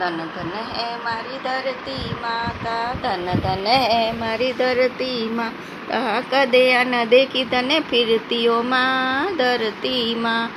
[0.00, 7.44] धन धन है मारी धरती माता, धन धन है मारी धरती माता कदे न देखी
[7.44, 10.50] तने फिरती ओ माँ, धरती माँ।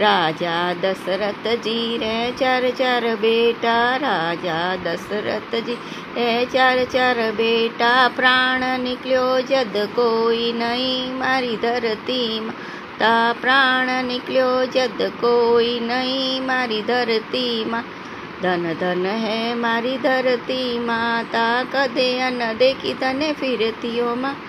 [0.00, 5.74] राजा दशरथ जी रे चार चार बेटा, राजा दशरथ जी
[6.16, 15.10] रे चार चार बेटा। प्राण निकलो जद कोई नहीं मारी धरती माता प्राण निकलो जद
[15.20, 17.84] कोई नहीं मारी धरती माँ।
[18.41, 24.41] ધન ધન હે મારી ધરતી માતા કદે અન દેખી તને ફિરતીઓમાં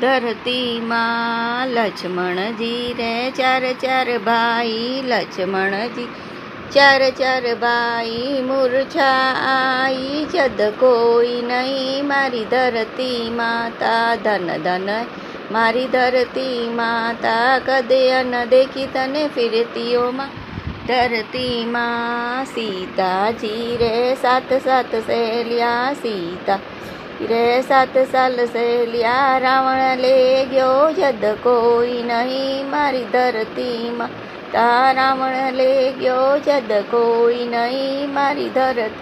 [0.00, 6.10] ધરતીમાં લક્ષ્મણજી રે ચાર ચાર ભાઈ લક્ષ્મણજી
[6.70, 14.90] ચાર ચાર ભાઈ મૂર્છા આઈ જદ કોઈ નહીં મારી ધરતી માતા ધન ધન
[15.50, 20.38] મારી ધરતી માતા કદે અન દેખી તને ફિરતીઓમાં
[20.87, 26.55] धरती माँ सीता जी रे सत सत से लिया सीता
[27.21, 34.07] रे सत साल से लिया रावण ले गयो जद कोई नहीं मारी धरती माँ।
[34.53, 38.93] ता रावण ले गयो जद कोई नहीं मारी धरती,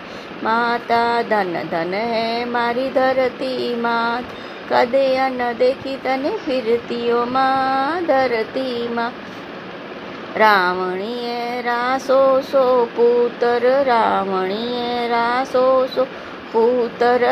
[0.43, 4.23] माता धन धन है मारी धरती माँ।
[4.71, 9.11] कदे अन देखी तने फिरती ओ माँ, धरती माँ।
[10.36, 16.06] રાવણીએ રાસો સો પુત્ર રાવણીએ રાસો સો
[16.52, 17.24] પુત્ર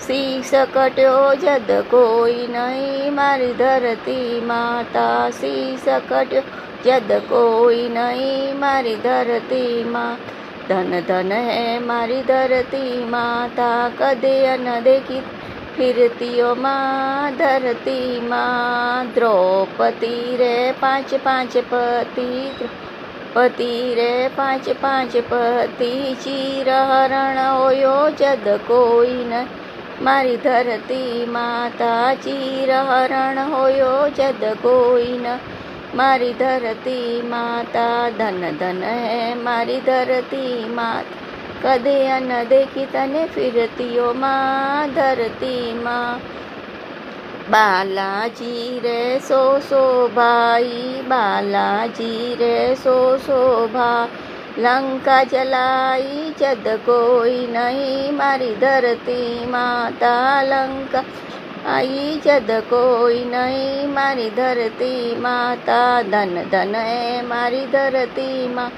[0.00, 6.44] શીશ કટ્યો જદ કોઈ નહીં મારી ધરતી માતા શીશ કટ્યો
[6.84, 10.20] જદ કોઈ નહીં મારી ધરતીમાં
[10.68, 15.22] ધન ધન હે મારી ધરતી માતા કદે ન દેખી
[15.77, 22.27] ફિરતીઓમાં ધરતીમાં દ્રૌપદી રે પાંચ પાંચ પતિ
[23.33, 29.33] પતિ રે પાંચ પાંચ પતિ, ચિરહરણ હોયો જદ કોઈ ન
[30.01, 35.27] મારી ધરતી માતા ચિરહરણ હોયો જદ કોઈ ન
[35.95, 41.22] મારી ધરતી માતા ધન ધન હે મારી ધરતી માતા.
[41.65, 46.21] कदे अनदेखी तने फिरतियो माँ, धरती माँ।
[47.49, 54.09] बालाजी रे सो शोभाई बालाजी रे सो शोभा
[54.59, 61.03] लंका जलाई, जद कोई नहीं मारी धरती माता। लंका
[61.67, 68.71] आई, जद कोई नहीं मारी धरती माता। धन धन है मारी धरती माँ।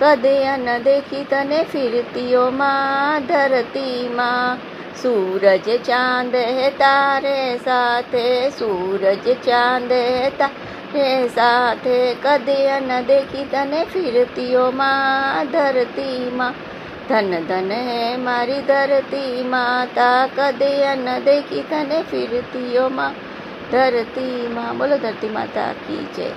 [0.00, 4.60] કદે અન દેખી તને ફિરતીઓમાં ધરતીમાં
[5.02, 6.36] સૂરજ ચાંદ
[6.78, 9.92] તારે સાથે, સૂરજ ચાંદ
[10.38, 11.98] તારે સાથે.
[12.22, 16.54] કદે અન દેખી તને ફિરતીઓમાં ધરતીમાં
[17.08, 23.20] ધન ધન હે મારી ધરતી માતા, કદે અન દેખી તને ફિરતીઓમાં
[23.72, 26.30] ધરતીમાં બોલો ધરતી માતા કી જય.